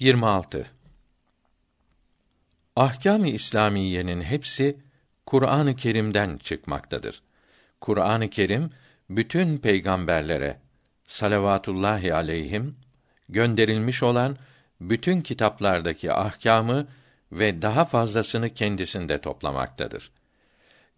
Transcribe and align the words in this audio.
26 0.00 0.66
Ahkâm-ı 2.76 3.28
İslamiyenin 3.28 4.22
hepsi 4.22 4.80
Kur'an-ı 5.26 5.76
Kerim'den 5.76 6.38
çıkmaktadır. 6.38 7.22
Kur'an-ı 7.80 8.30
Kerim 8.30 8.70
bütün 9.10 9.58
peygamberlere 9.58 10.60
salavatullahi 11.04 12.14
aleyhim 12.14 12.76
gönderilmiş 13.28 14.02
olan 14.02 14.36
bütün 14.80 15.20
kitaplardaki 15.20 16.12
ahkamı 16.12 16.86
ve 17.32 17.62
daha 17.62 17.84
fazlasını 17.84 18.54
kendisinde 18.54 19.20
toplamaktadır. 19.20 20.10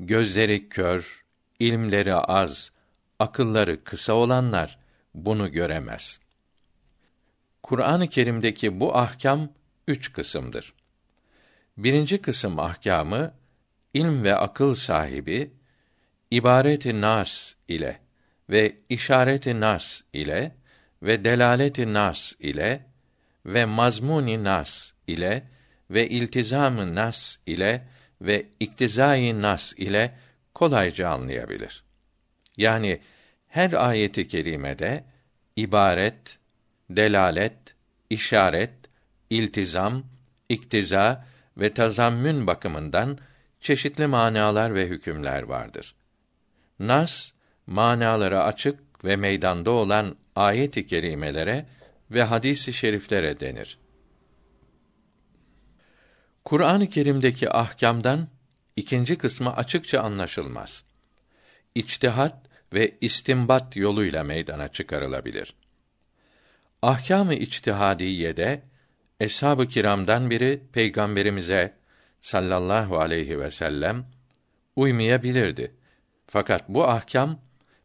Gözleri 0.00 0.68
kör, 0.68 1.24
ilmleri 1.58 2.14
az, 2.14 2.72
akılları 3.18 3.84
kısa 3.84 4.12
olanlar 4.12 4.78
bunu 5.14 5.52
göremez. 5.52 6.27
Kur'an-ı 7.68 8.08
Kerim'deki 8.08 8.80
bu 8.80 8.96
ahkam 8.96 9.48
üç 9.88 10.12
kısımdır. 10.12 10.72
Birinci 11.76 12.22
kısım 12.22 12.58
ahkamı 12.58 13.34
ilm 13.94 14.24
ve 14.24 14.34
akıl 14.36 14.74
sahibi 14.74 15.50
ibareti 16.30 17.00
nas 17.00 17.54
ile 17.68 18.00
ve 18.50 18.76
işareti 18.88 19.60
nas 19.60 20.00
ile 20.12 20.54
ve 21.02 21.24
delaleti 21.24 21.92
nas 21.92 22.32
ile 22.40 22.86
ve 23.46 23.64
mazmuni 23.64 24.44
nas 24.44 24.92
ile 25.06 25.42
ve 25.90 26.08
iltizamı 26.08 26.94
nas 26.94 27.36
ile 27.46 27.88
ve 28.20 28.46
iktizai 28.60 29.42
nas 29.42 29.72
ile 29.72 30.14
kolayca 30.54 31.08
anlayabilir. 31.08 31.84
Yani 32.56 33.00
her 33.48 33.72
ayeti 33.72 34.28
kerimede 34.28 35.04
ibaret, 35.56 36.38
delalet, 36.90 37.74
işaret, 38.10 38.74
iltizam, 39.30 40.04
iktiza 40.48 41.26
ve 41.56 41.74
tazammün 41.74 42.46
bakımından 42.46 43.18
çeşitli 43.60 44.06
manalar 44.06 44.74
ve 44.74 44.86
hükümler 44.86 45.42
vardır. 45.42 45.94
Nas 46.78 47.32
manaları 47.66 48.42
açık 48.42 49.04
ve 49.04 49.16
meydanda 49.16 49.70
olan 49.70 50.16
ayet-i 50.36 50.86
kerimelere 50.86 51.66
ve 52.10 52.22
hadis-i 52.22 52.72
şeriflere 52.72 53.40
denir. 53.40 53.78
Kur'an-ı 56.44 56.88
Kerim'deki 56.88 57.50
ahkamdan 57.50 58.28
ikinci 58.76 59.18
kısmı 59.18 59.56
açıkça 59.56 60.00
anlaşılmaz. 60.00 60.84
İçtihat 61.74 62.36
ve 62.72 62.98
istimbat 63.00 63.76
yoluyla 63.76 64.24
meydana 64.24 64.68
çıkarılabilir. 64.68 65.54
Ahkâm-ı 66.82 67.34
içtihadiyede 67.34 68.62
eshab-ı 69.20 69.66
kiramdan 69.66 70.30
biri 70.30 70.62
peygamberimize 70.72 71.74
sallallahu 72.20 72.98
aleyhi 72.98 73.40
ve 73.40 73.50
sellem 73.50 74.06
uymayabilirdi. 74.76 75.74
Fakat 76.26 76.68
bu 76.68 76.88
ahkam 76.88 77.38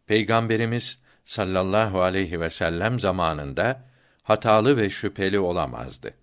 peygamberimiz 0.08 0.99
sallallahu 1.25 2.02
aleyhi 2.02 2.39
ve 2.39 2.49
sellem 2.49 2.99
zamanında 2.99 3.83
hatalı 4.23 4.77
ve 4.77 4.89
şüpheli 4.89 5.39
olamazdı. 5.39 6.14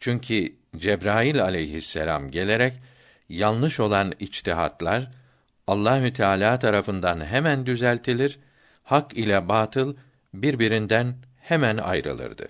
Çünkü 0.00 0.56
Cebrail 0.76 1.42
aleyhisselam 1.42 2.30
gelerek 2.30 2.72
yanlış 3.28 3.80
olan 3.80 4.12
içtihatlar 4.20 5.10
Allahü 5.66 6.12
Teala 6.12 6.58
tarafından 6.58 7.24
hemen 7.24 7.66
düzeltilir, 7.66 8.38
hak 8.82 9.12
ile 9.16 9.48
batıl 9.48 9.96
birbirinden 10.34 11.16
hemen 11.50 11.76
ayrılırdı. 11.76 12.48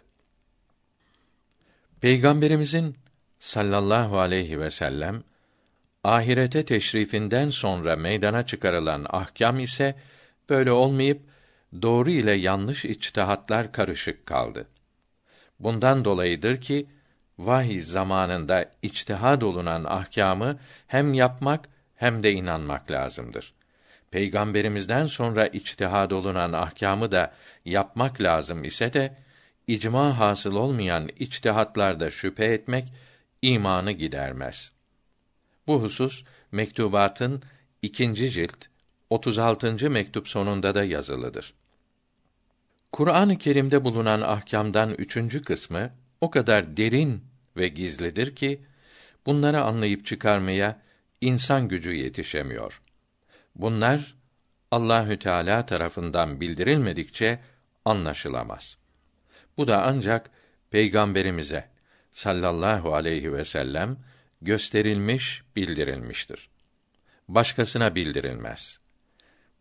Peygamberimizin 2.01 2.97
sallallahu 3.39 4.19
aleyhi 4.19 4.61
ve 4.61 4.71
sellem 4.71 5.23
ahirete 6.05 6.65
teşrifinden 6.65 7.51
sonra 7.51 7.97
meydana 7.97 8.47
çıkarılan 8.47 9.07
ahkam 9.09 9.61
ise 9.61 9.95
böyle 10.49 10.73
olmayıp 10.73 11.21
doğru 11.83 12.11
ile 12.11 12.33
yanlış 12.33 12.85
içtihatlar 12.85 13.73
karışık 13.73 14.27
kaldı. 14.27 14.67
Bundan 15.61 16.05
dolayıdır 16.05 16.57
ki 16.57 16.87
vahiy 17.39 17.81
zamanında 17.81 18.71
içtihad 18.83 19.43
olunan 19.43 19.85
ahkamı 19.85 20.59
hem 20.87 21.15
yapmak 21.15 21.69
hem 21.97 22.23
de 22.23 22.33
inanmak 22.33 22.91
lazımdır. 22.91 23.60
Peygamberimizden 24.11 25.07
sonra 25.07 25.47
içtihad 25.47 26.11
olunan 26.11 26.53
ahkamı 26.53 27.13
da 27.13 27.33
yapmak 27.65 28.21
lazım 28.21 28.65
ise 28.65 28.93
de 28.93 29.17
icma 29.67 30.19
hasıl 30.19 30.55
olmayan 30.55 31.09
içtihatlarda 31.19 32.11
şüphe 32.11 32.45
etmek 32.45 32.93
imanı 33.43 33.93
gidermez. 33.93 34.73
Bu 35.67 35.83
husus 35.83 36.25
mektubatın 36.53 37.43
ikinci 37.83 38.31
cilt 38.31 38.67
36. 39.11 39.91
mektup 39.91 40.29
sonunda 40.29 40.75
da 40.75 40.85
yazılıdır. 40.85 41.55
Kur'an-ı 42.93 43.39
Kerim'de 43.39 43.85
bulunan 43.85 44.21
ahkamdan 44.21 44.95
üçüncü 44.95 45.43
kısmı 45.43 45.91
o 46.21 46.31
kadar 46.31 46.77
derin 46.77 47.25
ve 47.57 47.69
gizlidir 47.69 48.37
ki 48.37 48.61
bunları 49.27 49.61
anlayıp 49.61 50.07
çıkarmaya 50.07 50.83
insan 51.21 51.69
gücü 51.69 51.95
yetişemiyor. 51.95 52.83
Bunlar 53.57 54.15
Allahü 54.71 55.19
Teala 55.19 55.67
tarafından 55.67 56.41
bildirilmedikçe 56.41 57.39
anlaşılamaz. 57.85 58.77
Bu 59.57 59.69
da 59.69 59.83
ancak 59.83 60.31
peygamberimize 60.71 61.69
sallallahu 62.11 62.95
aleyhi 62.95 63.33
ve 63.33 63.45
sellem 63.45 63.97
gösterilmiş, 64.43 65.43
bildirilmiştir. 65.57 66.51
Başkasına 67.29 67.95
bildirilmez. 67.95 68.81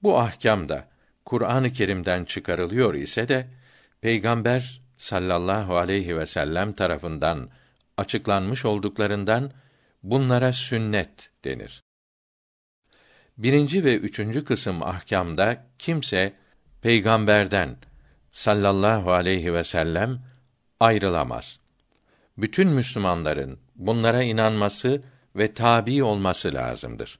Bu 0.03 0.19
ahkam 0.19 0.69
da 0.69 0.88
Kur'an-ı 1.25 1.71
Kerim'den 1.71 2.25
çıkarılıyor 2.25 2.94
ise 2.94 3.27
de 3.27 3.47
peygamber 4.01 4.81
sallallahu 4.97 5.77
aleyhi 5.77 6.17
ve 6.17 6.25
sellem 6.25 6.73
tarafından 6.73 7.50
açıklanmış 7.97 8.66
olduklarından 8.66 9.51
bunlara 10.03 10.53
sünnet 10.53 11.31
denir. 11.45 11.83
Birinci 13.39 13.83
ve 13.83 13.97
üçüncü 13.97 14.45
kısım 14.45 14.83
ahkamda 14.83 15.66
kimse 15.77 16.33
peygamberden 16.81 17.77
sallallahu 18.29 19.11
aleyhi 19.11 19.53
ve 19.53 19.63
sellem 19.63 20.19
ayrılamaz. 20.79 21.59
Bütün 22.38 22.67
Müslümanların 22.67 23.59
bunlara 23.75 24.23
inanması 24.23 25.01
ve 25.35 25.53
tabi 25.53 26.03
olması 26.03 26.53
lazımdır. 26.53 27.19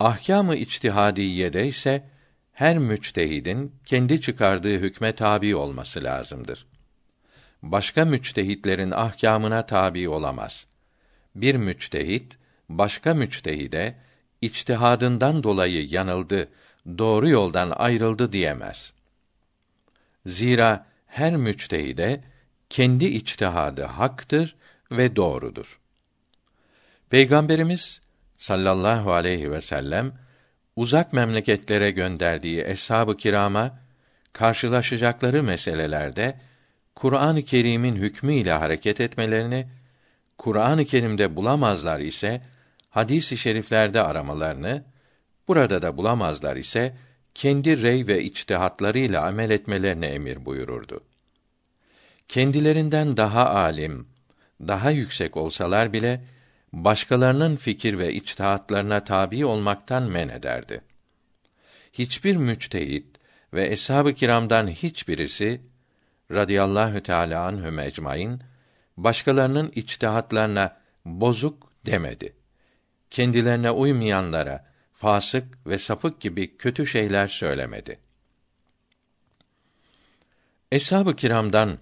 Ahkâm-ı 0.00 0.56
içtihadiyede 0.56 1.66
ise 1.66 2.04
her 2.52 2.78
müçtehidin 2.78 3.74
kendi 3.84 4.20
çıkardığı 4.20 4.78
hükme 4.78 5.12
tabi 5.12 5.56
olması 5.56 6.04
lazımdır. 6.04 6.66
Başka 7.62 8.04
müçtehitlerin 8.04 8.90
ahkamına 8.90 9.66
tabi 9.66 10.08
olamaz. 10.08 10.66
Bir 11.34 11.54
müçtehit 11.54 12.38
başka 12.68 13.14
müçtehide 13.14 13.96
içtihadından 14.44 15.42
dolayı 15.42 15.88
yanıldı, 15.88 16.48
doğru 16.98 17.28
yoldan 17.28 17.72
ayrıldı 17.76 18.32
diyemez. 18.32 18.92
Zira 20.26 20.86
her 21.06 21.36
müçtehide 21.36 22.20
kendi 22.70 23.04
içtihadı 23.04 23.82
haktır 23.82 24.56
ve 24.92 25.16
doğrudur. 25.16 25.80
Peygamberimiz 27.10 28.00
sallallahu 28.38 29.12
aleyhi 29.12 29.50
ve 29.50 29.60
sellem 29.60 30.12
uzak 30.76 31.12
memleketlere 31.12 31.90
gönderdiği 31.90 32.60
eshab-ı 32.60 33.16
kirama 33.16 33.78
karşılaşacakları 34.32 35.42
meselelerde 35.42 36.40
Kur'an-ı 36.94 37.42
Kerim'in 37.42 37.96
hükmü 37.96 38.34
ile 38.34 38.52
hareket 38.52 39.00
etmelerini, 39.00 39.66
Kur'an-ı 40.38 40.84
Kerim'de 40.84 41.36
bulamazlar 41.36 42.00
ise 42.00 42.42
hadis-i 42.94 43.36
şeriflerde 43.36 44.02
aramalarını, 44.02 44.84
burada 45.48 45.82
da 45.82 45.96
bulamazlar 45.96 46.56
ise 46.56 46.96
kendi 47.34 47.82
rey 47.82 48.06
ve 48.06 48.24
içtihatlarıyla 48.24 49.26
amel 49.26 49.50
etmelerini 49.50 50.06
emir 50.06 50.44
buyururdu. 50.44 51.04
Kendilerinden 52.28 53.16
daha 53.16 53.50
alim, 53.50 54.08
daha 54.60 54.90
yüksek 54.90 55.36
olsalar 55.36 55.92
bile 55.92 56.24
başkalarının 56.72 57.56
fikir 57.56 57.98
ve 57.98 58.14
içtihatlarına 58.14 59.04
tabi 59.04 59.46
olmaktan 59.46 60.02
men 60.02 60.28
ederdi. 60.28 60.80
Hiçbir 61.92 62.36
müçtehit 62.36 63.06
ve 63.52 63.66
eshab-ı 63.66 64.14
kiramdan 64.14 64.68
hiçbirisi 64.68 65.60
radıyallahu 66.30 67.02
teala 67.02 67.46
anhü 67.46 67.70
mecmain 67.70 68.40
başkalarının 68.96 69.72
içtihatlarına 69.74 70.76
bozuk 71.04 71.72
demedi. 71.86 72.43
Kendilerine 73.14 73.70
uymayanlara 73.70 74.64
fasık 74.92 75.66
ve 75.66 75.78
sapık 75.78 76.20
gibi 76.20 76.56
kötü 76.56 76.86
şeyler 76.86 77.28
söylemedi. 77.28 77.98
Eshab-ı 80.72 81.16
kiramdan 81.16 81.78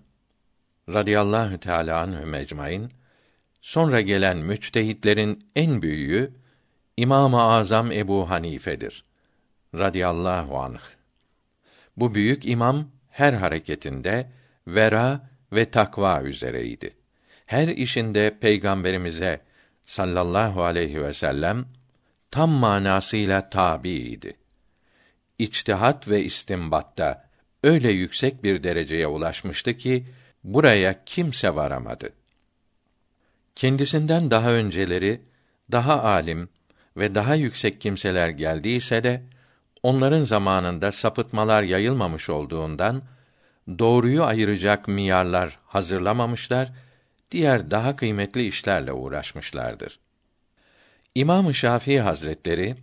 radıyallahu 0.89 1.61
teala 1.61 2.01
anhü 2.01 2.25
mecmain 2.25 2.91
sonra 3.61 4.01
gelen 4.01 4.39
müçtehitlerin 4.39 5.47
en 5.57 5.83
büyüğü 5.83 6.33
İmam-ı 6.97 7.43
Azam 7.43 7.93
Ebu 7.93 8.31
Hanife'dir 8.31 9.05
radıyallahu 9.75 10.59
anh. 10.59 10.83
Bu 11.97 12.15
büyük 12.15 12.47
imam 12.47 12.89
her 13.11 13.33
hareketinde 13.33 14.31
vera 14.67 15.31
ve 15.53 15.71
takva 15.71 16.23
üzereydi. 16.23 16.95
Her 17.47 17.69
işinde 17.69 18.39
peygamberimize 18.41 19.41
sallallahu 19.83 20.63
aleyhi 20.63 21.03
ve 21.03 21.15
sellem 21.15 21.65
tam 22.31 22.51
manasıyla 22.51 23.51
tabiiydi. 23.51 24.37
İçtihat 25.39 26.09
ve 26.09 26.25
istimbatta 26.25 27.29
öyle 27.63 27.91
yüksek 27.91 28.45
bir 28.45 28.63
dereceye 28.63 29.07
ulaşmıştı 29.07 29.77
ki 29.77 30.07
buraya 30.45 31.05
kimse 31.05 31.55
varamadı. 31.55 32.11
Kendisinden 33.55 34.31
daha 34.31 34.51
önceleri 34.51 35.21
daha 35.73 36.03
alim 36.03 36.49
ve 36.97 37.15
daha 37.15 37.35
yüksek 37.35 37.81
kimseler 37.81 38.29
geldiyse 38.29 39.03
de 39.03 39.23
onların 39.83 40.25
zamanında 40.25 40.93
sapıtmalar 40.93 41.63
yayılmamış 41.63 42.31
olduğundan 42.31 43.03
doğruyu 43.79 44.25
ayıracak 44.25 44.89
miyarlar 44.89 45.59
hazırlamamışlar, 45.67 46.73
diğer 47.33 47.71
daha 47.71 47.97
kıymetli 47.97 48.47
işlerle 48.47 48.93
uğraşmışlardır. 48.93 49.99
İmam-ı 51.15 51.55
Şafii 51.55 52.01
Hazretleri 52.01 52.75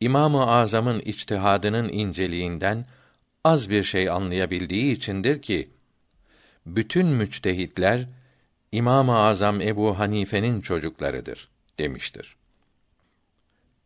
İmam-ı 0.00 0.46
Azam'ın 0.46 1.00
içtihadının 1.00 1.88
inceliğinden 1.88 2.86
az 3.44 3.70
bir 3.70 3.82
şey 3.82 4.10
anlayabildiği 4.10 4.96
içindir 4.96 5.42
ki 5.42 5.70
bütün 6.66 7.06
müçtehitler 7.06 8.06
İmam-ı 8.72 9.18
Azam 9.18 9.60
Ebu 9.60 9.98
Hanife'nin 9.98 10.60
çocuklarıdır 10.60 11.48
demiştir. 11.78 12.36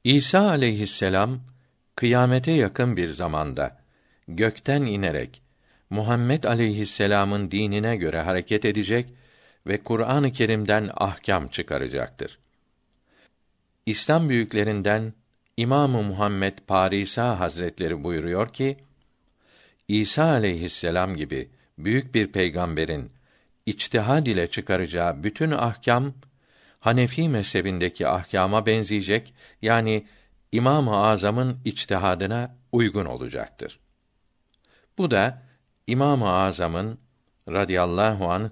İsa 0.04 0.48
aleyhisselam 0.48 1.40
kıyamete 1.96 2.52
yakın 2.52 2.96
bir 2.96 3.08
zamanda 3.08 3.80
gökten 4.28 4.82
inerek 4.82 5.42
Muhammed 5.90 6.44
aleyhisselam'ın 6.44 7.50
dinine 7.50 7.96
göre 7.96 8.20
hareket 8.20 8.64
edecek 8.64 9.08
ve 9.66 9.82
Kur'an-ı 9.82 10.32
Kerim'den 10.32 10.90
ahkam 10.96 11.48
çıkaracaktır. 11.48 12.38
İslam 13.86 14.28
büyüklerinden 14.28 15.12
İmamı 15.56 16.02
Muhammed 16.02 16.58
Parisa 16.66 17.40
Hazretleri 17.40 18.04
buyuruyor 18.04 18.52
ki 18.52 18.76
İsa 19.88 20.24
aleyhisselam 20.24 21.16
gibi 21.16 21.50
büyük 21.78 22.14
bir 22.14 22.32
peygamberin 22.32 23.12
içtihad 23.66 24.26
ile 24.26 24.46
çıkaracağı 24.46 25.22
bütün 25.22 25.50
ahkam 25.50 26.12
Hanefi 26.80 27.28
mezhebindeki 27.28 28.08
ahkama 28.08 28.66
benzeyecek 28.66 29.34
yani 29.62 30.06
İmam-ı 30.52 30.96
Azam'ın 30.96 31.58
içtihadına 31.64 32.56
uygun 32.72 33.04
olacaktır. 33.04 33.80
Bu 34.98 35.10
da 35.10 35.42
İmam-ı 35.86 36.32
Azam'ın 36.32 36.98
radıyallahu 37.48 38.30
an 38.30 38.50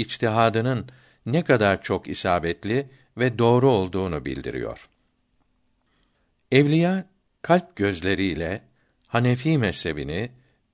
içtihadının 0.00 0.88
ne 1.26 1.44
kadar 1.44 1.82
çok 1.82 2.08
isabetli 2.08 2.88
ve 3.18 3.38
doğru 3.38 3.70
olduğunu 3.70 4.24
bildiriyor. 4.24 4.88
Evliya 6.52 7.04
kalp 7.42 7.76
gözleriyle 7.76 8.62
Hanefi 9.06 9.58
mezhebini 9.58 10.30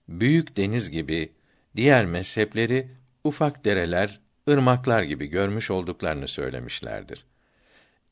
büyük 0.09 0.57
deniz 0.57 0.91
gibi 0.91 1.33
diğer 1.77 2.07
mezhepleri 2.07 2.89
ufak 3.25 3.65
dereler, 3.65 4.21
ırmaklar 4.49 5.03
gibi 5.03 5.27
görmüş 5.27 5.71
olduklarını 5.71 6.29
söylemişlerdir. 6.29 7.25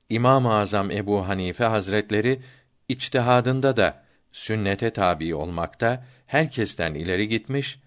İmam-ı 0.08 0.54
Azam 0.54 0.90
Ebu 0.90 1.28
Hanife 1.28 1.64
Hazretleri 1.64 2.40
içtihadında 2.88 3.76
da 3.76 4.04
sünnete 4.32 4.90
tabi 4.90 5.34
olmakta 5.34 6.06
herkesten 6.26 6.94
ileri 6.94 7.28
gitmiş, 7.28 7.78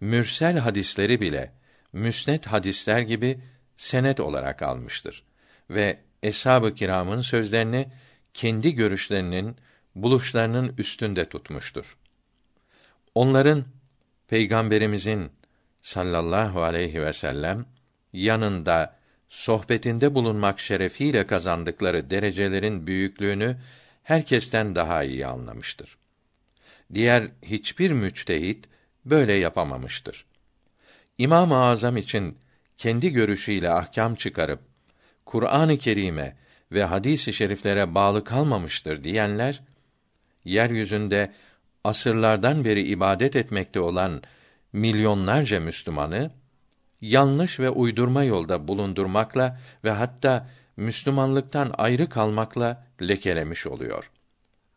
mürsel 0.00 0.58
hadisleri 0.58 1.20
bile 1.20 1.52
müsnet 1.92 2.46
hadisler 2.46 3.00
gibi 3.00 3.38
senet 3.76 4.20
olarak 4.20 4.62
almıştır 4.62 5.24
ve 5.70 5.98
eshab-ı 6.22 6.74
kiramın 6.74 7.22
sözlerini 7.22 7.88
kendi 8.34 8.74
görüşlerinin 8.74 9.56
buluşlarının 9.94 10.74
üstünde 10.78 11.28
tutmuştur. 11.28 11.96
Onların 13.14 13.64
peygamberimizin 14.28 15.32
sallallahu 15.82 16.62
aleyhi 16.62 17.02
ve 17.02 17.12
sellem 17.12 17.66
yanında 18.12 18.96
sohbetinde 19.28 20.14
bulunmak 20.14 20.60
şerefiyle 20.60 21.26
kazandıkları 21.26 22.10
derecelerin 22.10 22.86
büyüklüğünü 22.86 23.56
herkesten 24.02 24.74
daha 24.74 25.04
iyi 25.04 25.26
anlamıştır. 25.26 25.98
Diğer 26.94 27.28
hiçbir 27.42 27.90
müçtehit 27.90 28.68
böyle 29.04 29.32
yapamamıştır. 29.32 30.26
İmam-ı 31.18 31.56
Azam 31.56 31.96
için 31.96 32.38
kendi 32.78 33.12
görüşüyle 33.12 33.70
ahkam 33.70 34.14
çıkarıp 34.14 34.60
Kur'an-ı 35.24 35.78
Kerim'e 35.78 36.36
ve 36.72 36.84
hadis-i 36.84 37.32
şeriflere 37.32 37.94
bağlı 37.94 38.24
kalmamıştır 38.24 39.04
diyenler 39.04 39.62
yeryüzünde 40.44 41.32
asırlardan 41.84 42.64
beri 42.64 42.82
ibadet 42.82 43.36
etmekte 43.36 43.80
olan 43.80 44.22
milyonlarca 44.72 45.60
Müslümanı 45.60 46.30
yanlış 47.00 47.60
ve 47.60 47.70
uydurma 47.70 48.24
yolda 48.24 48.68
bulundurmakla 48.68 49.60
ve 49.84 49.90
hatta 49.90 50.48
Müslümanlıktan 50.76 51.70
ayrı 51.78 52.08
kalmakla 52.08 52.86
lekelemiş 53.02 53.66
oluyor. 53.66 54.10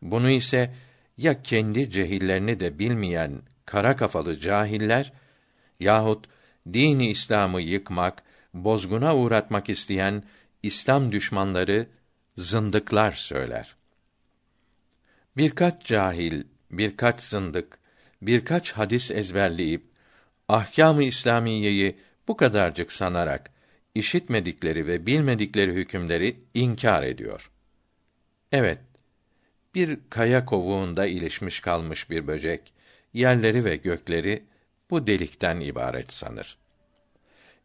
Bunu 0.02 0.30
ise 0.30 0.74
ya 1.16 1.42
kendi 1.42 1.90
cehillerini 1.90 2.60
de 2.60 2.78
bilmeyen 2.78 3.42
kara 3.66 3.96
kafalı 3.96 4.38
cahiller 4.40 5.12
yahut 5.80 6.26
dini 6.72 7.10
İslam'ı 7.10 7.62
yıkmak, 7.62 8.22
bozguna 8.54 9.16
uğratmak 9.16 9.68
isteyen 9.68 10.22
İslam 10.62 11.12
düşmanları 11.12 11.86
zındıklar 12.36 13.12
söyler. 13.12 13.76
Birkaç 15.36 15.84
cahil, 15.84 16.42
birkaç 16.70 17.20
zındık, 17.20 17.78
birkaç 18.22 18.72
hadis 18.72 19.10
ezberleyip 19.10 19.82
ahkâm-ı 20.48 21.02
İslamiyeyi 21.02 21.98
bu 22.28 22.36
kadarcık 22.36 22.92
sanarak 22.92 23.50
işitmedikleri 23.94 24.86
ve 24.86 25.06
bilmedikleri 25.06 25.72
hükümleri 25.72 26.36
inkar 26.54 27.02
ediyor. 27.02 27.50
Evet, 28.52 28.78
bir 29.74 29.98
kaya 30.10 30.44
kovuğunda 30.44 31.06
ilişmiş 31.06 31.60
kalmış 31.60 32.10
bir 32.10 32.26
böcek, 32.26 32.72
yerleri 33.14 33.64
ve 33.64 33.76
gökleri 33.76 34.42
bu 34.90 35.06
delikten 35.06 35.60
ibaret 35.60 36.12
sanır. 36.12 36.58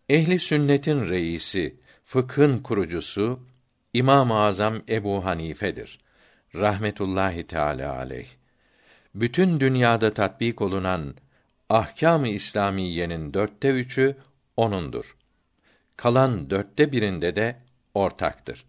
Ehli 0.09 0.39
sünnetin 0.39 1.09
reisi, 1.09 1.75
fıkhın 2.05 2.57
kurucusu 2.57 3.39
İmam-ı 3.93 4.39
Azam 4.39 4.81
Ebu 4.89 5.25
Hanife'dir. 5.25 5.99
Rahmetullahi 6.55 7.47
Teala 7.47 7.97
aleyh. 7.97 8.27
Bütün 9.15 9.59
dünyada 9.59 10.13
tatbik 10.13 10.61
olunan 10.61 11.15
ahkâm-ı 11.69 12.27
İslamiyenin 12.27 13.33
dörtte 13.33 13.69
üçü 13.69 14.15
onundur. 14.57 15.17
Kalan 15.97 16.49
dörtte 16.49 16.91
birinde 16.91 17.35
de 17.35 17.55
ortaktır. 17.93 18.65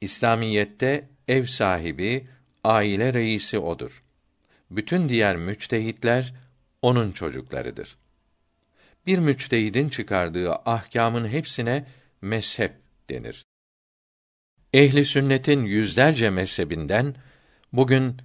İslamiyette 0.00 1.08
ev 1.28 1.44
sahibi, 1.44 2.28
aile 2.64 3.14
reisi 3.14 3.58
odur. 3.58 4.02
Bütün 4.70 5.08
diğer 5.08 5.36
müçtehitler 5.36 6.34
onun 6.84 7.12
çocuklarıdır. 7.12 7.96
Bir 9.06 9.18
müçtehidin 9.18 9.88
çıkardığı 9.88 10.52
ahkamın 10.52 11.28
hepsine 11.28 11.84
mezhep 12.22 12.72
denir. 13.10 13.44
Ehli 14.72 15.04
sünnetin 15.04 15.64
yüzlerce 15.64 16.30
mezhebinden 16.30 17.14
bugün 17.72 18.16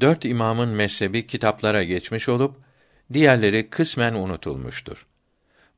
dört 0.00 0.24
imamın 0.24 0.68
mezhebi 0.68 1.26
kitaplara 1.26 1.84
geçmiş 1.84 2.28
olup 2.28 2.56
diğerleri 3.12 3.70
kısmen 3.70 4.14
unutulmuştur. 4.14 5.06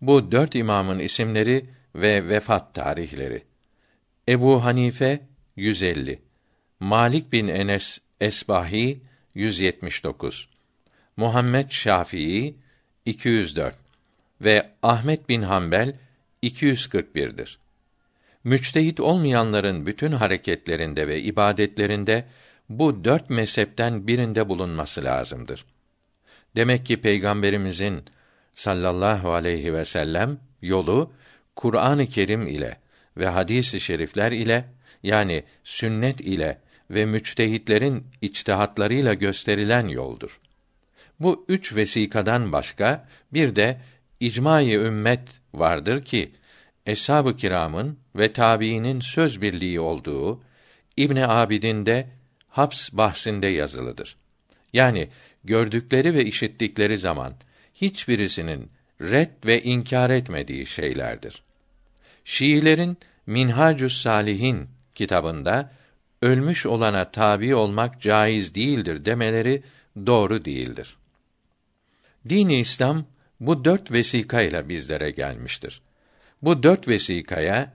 Bu 0.00 0.32
dört 0.32 0.54
imamın 0.54 0.98
isimleri 0.98 1.66
ve 1.94 2.28
vefat 2.28 2.74
tarihleri. 2.74 3.42
Ebu 4.28 4.64
Hanife 4.64 5.20
150, 5.56 6.22
Malik 6.80 7.32
bin 7.32 7.48
Enes 7.48 7.98
Esbahi 8.20 9.00
179, 9.34 10.48
Muhammed 11.20 11.70
Şafii 11.70 12.54
204 13.06 13.76
ve 14.40 14.70
Ahmet 14.82 15.28
bin 15.28 15.42
Hanbel 15.42 15.94
241'dir. 16.42 17.58
Müçtehit 18.44 19.00
olmayanların 19.00 19.86
bütün 19.86 20.12
hareketlerinde 20.12 21.08
ve 21.08 21.22
ibadetlerinde 21.22 22.24
bu 22.68 23.04
dört 23.04 23.30
mezhepten 23.30 24.06
birinde 24.06 24.48
bulunması 24.48 25.04
lazımdır. 25.04 25.64
Demek 26.56 26.86
ki 26.86 27.00
peygamberimizin 27.00 28.04
sallallahu 28.52 29.32
aleyhi 29.32 29.74
ve 29.74 29.84
sellem 29.84 30.38
yolu 30.62 31.12
Kur'an-ı 31.56 32.06
Kerim 32.06 32.46
ile 32.46 32.76
ve 33.16 33.26
hadis-i 33.26 33.80
şerifler 33.80 34.32
ile 34.32 34.64
yani 35.02 35.44
sünnet 35.64 36.20
ile 36.20 36.58
ve 36.90 37.04
müçtehitlerin 37.04 38.06
içtihatlarıyla 38.20 39.14
gösterilen 39.14 39.88
yoldur. 39.88 40.40
Bu 41.20 41.44
üç 41.48 41.76
vesikadan 41.76 42.52
başka 42.52 43.08
bir 43.32 43.56
de 43.56 43.80
icma-i 44.20 44.74
ümmet 44.74 45.20
vardır 45.54 46.04
ki 46.04 46.32
eshab-ı 46.86 47.36
kiramın 47.36 47.98
ve 48.16 48.32
tabiinin 48.32 49.00
söz 49.00 49.42
birliği 49.42 49.80
olduğu 49.80 50.42
İbn 50.96 51.16
Abidin 51.16 51.86
de 51.86 52.06
haps 52.48 52.92
bahsinde 52.92 53.46
yazılıdır. 53.46 54.16
Yani 54.72 55.08
gördükleri 55.44 56.14
ve 56.14 56.24
işittikleri 56.24 56.98
zaman 56.98 57.34
hiçbirisinin 57.74 58.70
red 59.00 59.30
ve 59.46 59.62
inkar 59.62 60.10
etmediği 60.10 60.66
şeylerdir. 60.66 61.42
Şiilerin 62.24 62.98
Minhacus 63.26 64.02
Salihin 64.02 64.68
kitabında 64.94 65.72
ölmüş 66.22 66.66
olana 66.66 67.10
tabi 67.10 67.54
olmak 67.54 68.00
caiz 68.00 68.54
değildir 68.54 69.04
demeleri 69.04 69.62
doğru 70.06 70.44
değildir. 70.44 70.96
Dini 72.28 72.58
İslam 72.58 73.04
bu 73.40 73.64
dört 73.64 73.92
vesikayla 73.92 74.68
bizlere 74.68 75.10
gelmiştir. 75.10 75.82
Bu 76.42 76.62
dört 76.62 76.88
vesikaya 76.88 77.72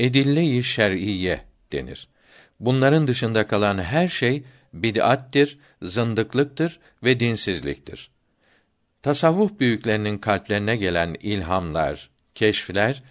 edille-i 0.00 0.64
şer'iyye 0.64 1.40
denir. 1.72 2.08
Bunların 2.60 3.06
dışında 3.06 3.46
kalan 3.46 3.78
her 3.78 4.08
şey 4.08 4.42
bid'attir, 4.72 5.58
zındıklıktır 5.82 6.80
ve 7.04 7.20
dinsizliktir. 7.20 8.10
Tasavvuf 9.02 9.60
büyüklerinin 9.60 10.18
kalplerine 10.18 10.76
gelen 10.76 11.16
ilhamlar, 11.20 12.10
keşfler 12.34 13.02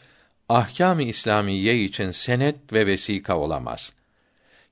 ahkâm-ı 0.49 1.03
İslamiye 1.03 1.77
için 1.83 2.11
senet 2.11 2.73
ve 2.73 2.87
vesika 2.87 3.37
olamaz. 3.37 3.93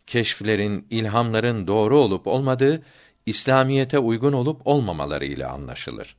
Keşflerin, 0.07 0.87
ilhamların 0.89 1.67
doğru 1.67 1.97
olup 1.97 2.27
olmadığı 2.27 2.83
İslamiyete 3.25 3.99
uygun 3.99 4.33
olup 4.33 4.61
olmamaları 4.67 5.25
ile 5.25 5.45
anlaşılır. 5.45 6.15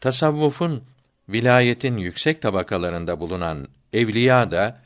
Tasavvufun 0.00 0.84
vilayetin 1.28 1.96
yüksek 1.96 2.42
tabakalarında 2.42 3.20
bulunan 3.20 3.68
evliya 3.92 4.50
da 4.50 4.80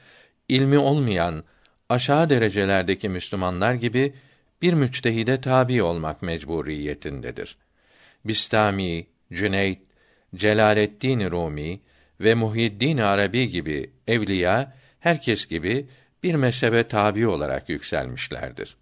ilmi 0.48 0.78
olmayan 0.78 1.44
aşağı 1.88 2.30
derecelerdeki 2.30 3.08
Müslümanlar 3.08 3.74
gibi 3.74 4.14
bir 4.62 4.72
müçtehide 4.72 5.40
tabi 5.40 5.82
olmak 5.82 6.22
mecburiyetindedir. 6.22 7.56
Bistami, 8.24 9.06
Cüneyt, 9.32 9.78
Celaleddin 10.34 11.30
Rumi 11.30 11.80
ve 12.20 12.34
Muhyiddin 12.34 12.98
Arabi 12.98 13.48
gibi 13.48 13.90
evliya 14.06 14.74
herkes 15.00 15.46
gibi 15.46 15.86
bir 16.22 16.34
mezhebe 16.34 16.88
tabi 16.88 17.28
olarak 17.28 17.68
yükselmişlerdir. 17.68 18.76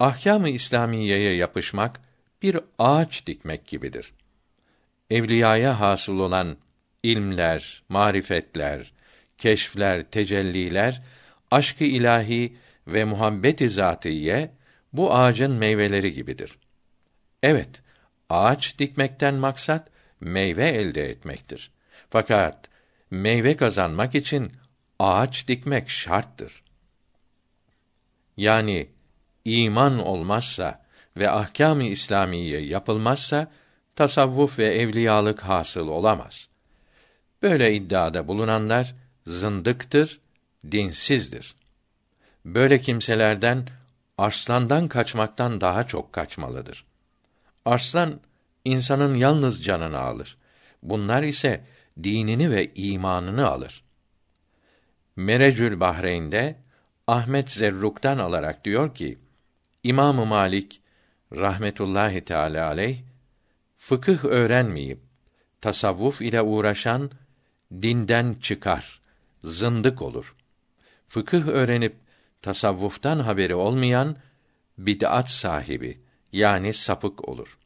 Ahkâm-ı 0.00 0.48
İslamiyeye 0.48 1.36
yapışmak 1.36 2.00
bir 2.42 2.58
ağaç 2.78 3.26
dikmek 3.26 3.66
gibidir. 3.66 4.12
Evliyaya 5.10 5.80
hasıl 5.80 6.18
olan 6.18 6.56
ilmler, 7.02 7.82
marifetler, 7.88 8.92
keşfler, 9.38 10.10
tecelliler, 10.10 11.02
aşkı 11.50 11.84
ilahi 11.84 12.56
ve 12.86 13.04
muhabbet-i 13.04 13.68
zatiye 13.68 14.50
bu 14.92 15.14
ağacın 15.14 15.52
meyveleri 15.52 16.12
gibidir. 16.12 16.58
Evet, 17.42 17.82
ağaç 18.28 18.78
dikmekten 18.78 19.34
maksat 19.34 19.88
meyve 20.20 20.68
elde 20.68 21.10
etmektir. 21.10 21.70
Fakat 22.10 22.68
meyve 23.10 23.56
kazanmak 23.56 24.14
için 24.14 24.52
ağaç 24.98 25.48
dikmek 25.48 25.90
şarttır. 25.90 26.62
Yani 28.36 28.88
iman 29.44 29.98
olmazsa 29.98 30.82
ve 31.16 31.30
ahkâm-ı 31.30 31.84
İslamiye 31.84 32.60
yapılmazsa 32.60 33.50
tasavvuf 33.96 34.58
ve 34.58 34.66
evliyalık 34.66 35.40
hasıl 35.40 35.88
olamaz. 35.88 36.48
Böyle 37.42 37.74
iddiada 37.74 38.28
bulunanlar 38.28 38.94
zındıktır, 39.26 40.20
dinsizdir. 40.70 41.54
Böyle 42.44 42.80
kimselerden 42.80 43.66
arslandan 44.18 44.88
kaçmaktan 44.88 45.60
daha 45.60 45.86
çok 45.86 46.12
kaçmalıdır. 46.12 46.84
Arslan 47.64 48.20
insanın 48.64 49.14
yalnız 49.14 49.64
canını 49.64 49.98
alır. 49.98 50.36
Bunlar 50.82 51.22
ise 51.22 51.64
dinini 52.02 52.50
ve 52.50 52.74
imanını 52.74 53.46
alır. 53.46 53.84
Merecül 55.16 55.80
Bahreyn'de 55.80 56.56
Ahmet 57.06 57.50
Zerruk'tan 57.50 58.18
alarak 58.18 58.64
diyor 58.64 58.94
ki: 58.94 59.18
İmam 59.84 60.28
Malik 60.28 60.80
rahmetullahi 61.32 62.20
teala 62.20 62.66
aleyh 62.66 62.98
fıkıh 63.76 64.24
öğrenmeyip 64.24 64.98
tasavvuf 65.60 66.22
ile 66.22 66.42
uğraşan 66.42 67.10
dinden 67.72 68.34
çıkar, 68.42 69.00
zındık 69.44 70.02
olur. 70.02 70.34
Fıkıh 71.08 71.48
öğrenip 71.48 71.96
tasavvuftan 72.42 73.18
haberi 73.18 73.54
olmayan 73.54 74.16
bid'at 74.78 75.30
sahibi 75.30 76.00
yani 76.32 76.74
sapık 76.74 77.28
olur. 77.28 77.58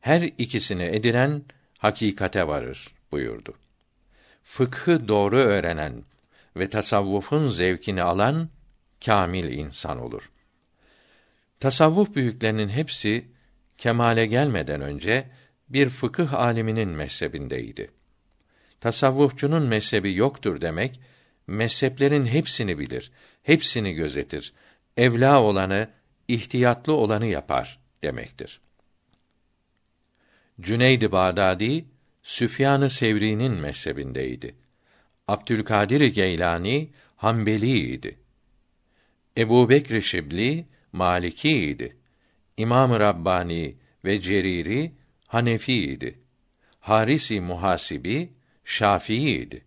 Her 0.00 0.22
ikisini 0.22 0.84
edinen 0.84 1.42
hakikate 1.78 2.48
varır 2.48 2.94
buyurdu. 3.12 3.54
Fıkhı 4.44 5.08
doğru 5.08 5.36
öğrenen 5.36 6.04
ve 6.56 6.68
tasavvufun 6.68 7.48
zevkini 7.48 8.02
alan 8.02 8.48
kamil 9.04 9.58
insan 9.58 10.00
olur. 10.00 10.31
Tasavvuf 11.62 12.14
büyüklerinin 12.14 12.68
hepsi 12.68 13.24
kemale 13.78 14.26
gelmeden 14.26 14.80
önce 14.80 15.28
bir 15.68 15.88
fıkıh 15.88 16.34
aliminin 16.34 16.88
mezhebindeydi. 16.88 17.90
Tasavvufçunun 18.80 19.62
mezhebi 19.62 20.14
yoktur 20.14 20.60
demek, 20.60 21.00
mezheplerin 21.46 22.26
hepsini 22.26 22.78
bilir, 22.78 23.12
hepsini 23.42 23.92
gözetir, 23.92 24.52
evla 24.96 25.42
olanı, 25.42 25.90
ihtiyatlı 26.28 26.92
olanı 26.92 27.26
yapar 27.26 27.80
demektir. 28.02 28.60
Cüneyd-i 30.60 31.12
Bağdadi, 31.12 31.84
Süfyan-ı 32.22 32.90
Sevri'nin 32.90 33.52
mezhebindeydi. 33.52 34.54
Abdülkadir 35.28 36.00
Geylani 36.00 36.90
Hanbeliydi. 37.16 38.18
Ebu 39.36 39.68
Bekr 39.68 40.00
Şibli 40.00 40.71
Malikiydi. 40.92 41.96
İmam-ı 42.56 43.00
Rabbani 43.00 43.76
ve 44.04 44.20
Ceriri 44.20 44.92
Hanefiydi. 45.26 46.18
Harisi 46.80 47.40
Muhasibi 47.40 48.32
Şafiiydi. 48.64 49.64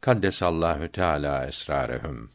Kaddesallahu 0.00 0.92
Teala 0.92 1.46
esrarehum. 1.46 2.30